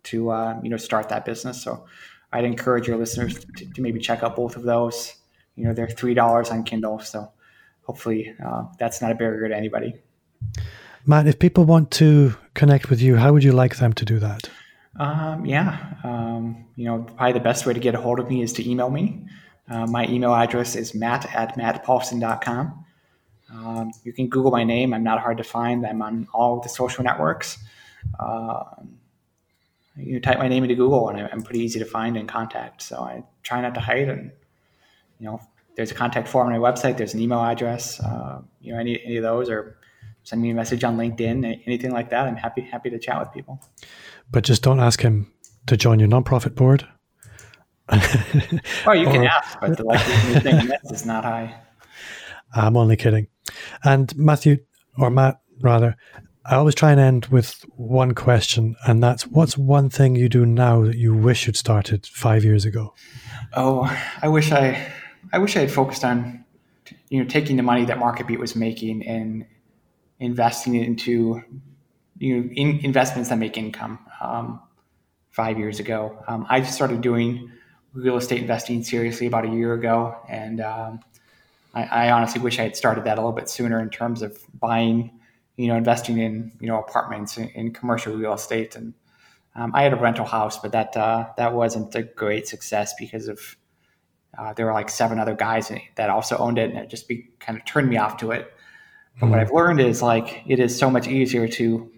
[0.05, 1.63] to uh, you know start that business.
[1.63, 1.87] So
[2.33, 5.15] I'd encourage your listeners to, to, maybe check out both of those.
[5.57, 7.31] You know, they're three dollars on Kindle, so
[7.83, 9.95] hopefully uh, that's not a barrier to anybody.
[11.07, 14.19] Matt, if people want to connect with you, how would you like them to do
[14.19, 14.51] that?
[15.01, 18.43] Um, yeah, um, you know, probably the best way to get a hold of me
[18.43, 19.25] is to email me.
[19.67, 22.85] Uh, my email address is matt at mattpaulson.com.
[23.51, 24.93] Um, you can Google my name.
[24.93, 25.87] I'm not hard to find.
[25.87, 27.57] I'm on all the social networks.
[28.19, 28.63] Uh,
[29.97, 32.83] you type my name into Google, and I'm pretty easy to find and contact.
[32.83, 34.11] So I try not to hide.
[34.11, 34.31] And
[35.19, 35.41] you know,
[35.77, 36.99] there's a contact form on my website.
[36.99, 38.01] There's an email address.
[38.01, 39.79] Uh, you know, any, any of those, or
[40.31, 42.29] send me a message on LinkedIn, anything like that.
[42.29, 43.61] I'm happy happy to chat with people.
[44.31, 45.33] But just don't ask him
[45.67, 46.87] to join your nonprofit board.
[47.91, 51.61] oh, you can ask, but the likelihood of saying yes is not high.
[52.55, 53.27] I'm only kidding.
[53.83, 54.59] And Matthew,
[54.97, 55.97] or Matt, rather,
[56.47, 60.47] I always try and end with one question, and that's what's one thing you do
[60.47, 62.95] now that you wish you'd started five years ago?
[63.55, 64.93] Oh, I wish I,
[65.33, 66.45] I wish I had focused on,
[67.09, 69.45] you know, taking the money that MarketBeat was making and
[70.21, 71.43] investing into,
[72.19, 73.99] you know, in investments that make income.
[74.21, 74.61] Um,
[75.31, 76.23] five years ago.
[76.29, 77.51] Um, I started doing
[77.93, 81.01] real estate investing seriously about a year ago, and um,
[81.75, 84.39] I, I, honestly wish I had started that a little bit sooner in terms of
[84.59, 85.19] buying,
[85.57, 88.77] you know, investing in you know apartments in, in commercial real estate.
[88.77, 88.95] And
[89.55, 93.29] um, I had a rental house, but that uh, that wasn't a great success because
[93.29, 93.57] of
[94.39, 97.29] uh, there were like seven other guys that also owned it, and it just be,
[97.39, 98.53] kind of turned me off to it.
[99.19, 101.91] But what I've learned is like it is so much easier to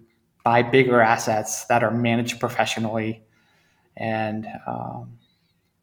[0.43, 3.23] buy bigger assets that are managed professionally,
[3.95, 5.17] and um,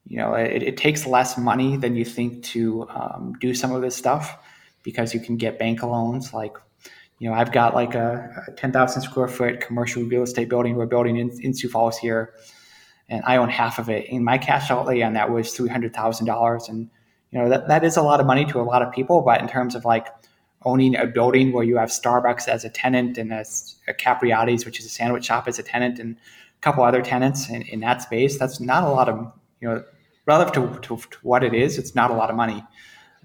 [0.06, 3.80] you know it, it, takes less money than you think to um, do some of
[3.80, 4.36] this stuff
[4.82, 6.34] because you can get bank loans.
[6.34, 6.56] Like
[7.18, 10.76] you know, I've got like a, a ten thousand square foot commercial real estate building
[10.76, 12.34] we're building in, in Sioux Falls here
[13.10, 14.06] and I own half of it.
[14.10, 16.88] And my cash outlay on that was three hundred thousand dollars, and
[17.30, 19.20] you know that that is a lot of money to a lot of people.
[19.20, 20.06] But in terms of like
[20.64, 23.44] owning a building where you have Starbucks as a tenant and a,
[23.88, 27.48] a Capriotti's, which is a sandwich shop, as a tenant, and a couple other tenants
[27.48, 29.84] in, in that space, that's not a lot of you know
[30.26, 31.78] relative to, to, to what it is.
[31.78, 32.62] It's not a lot of money.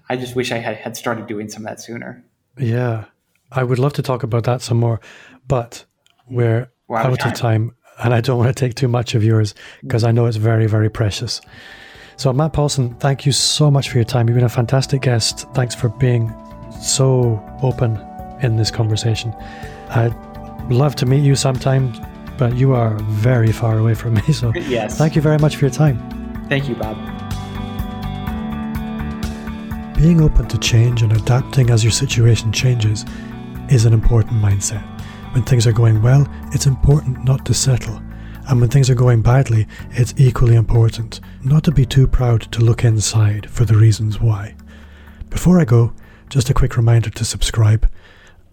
[0.08, 2.24] I just wish I had, had started doing some of that sooner.
[2.58, 3.06] Yeah,
[3.52, 5.00] I would love to talk about that some more,
[5.46, 5.84] but
[6.28, 7.34] we're out of time.
[7.34, 10.36] time and I don't want to take too much of yours because I know it's
[10.36, 11.40] very, very precious.
[12.16, 14.28] So, Matt Paulson, thank you so much for your time.
[14.28, 15.46] You've been a fantastic guest.
[15.54, 16.34] Thanks for being
[16.80, 17.96] so open
[18.42, 19.34] in this conversation.
[19.90, 20.14] I'd
[20.70, 21.92] love to meet you sometime,
[22.38, 24.32] but you are very far away from me.
[24.32, 24.98] So, yes.
[24.98, 25.98] thank you very much for your time.
[26.48, 26.96] Thank you, Bob.
[29.96, 33.04] Being open to change and adapting as your situation changes
[33.70, 34.82] is an important mindset.
[35.32, 38.00] When things are going well, it's important not to settle.
[38.48, 42.60] And when things are going badly, it's equally important not to be too proud to
[42.60, 44.54] look inside for the reasons why.
[45.30, 45.92] Before I go,
[46.28, 47.90] just a quick reminder to subscribe.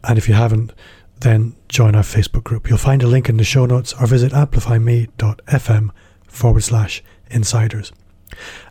[0.03, 0.73] And if you haven't,
[1.19, 2.69] then join our Facebook group.
[2.69, 5.89] You'll find a link in the show notes or visit amplifyme.fm
[6.27, 7.91] forward slash insiders.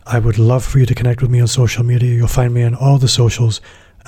[0.05, 2.15] I would love for you to connect with me on social media.
[2.15, 3.61] You'll find me on all the socials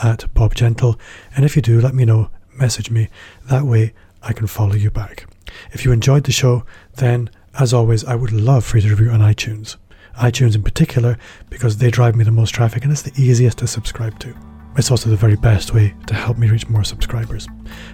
[0.04, 1.00] at Bob Gentle.
[1.36, 3.10] And if you do, let me know message me.
[3.50, 5.28] That way I can follow you back.
[5.72, 6.66] If you enjoyed the show,
[6.96, 9.78] then as always, I would love for you to review on iTunes.
[10.18, 11.18] iTunes in particular,
[11.50, 14.55] because they drive me the most traffic and it's the easiest to subscribe to.
[14.78, 17.48] It's also the very best way to help me reach more subscribers.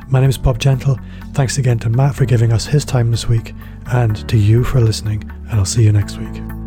[0.09, 0.99] My name is Bob Gentle.
[1.33, 3.53] Thanks again to Matt for giving us his time this week,
[3.87, 6.60] and to you for listening, and I'll see you next week.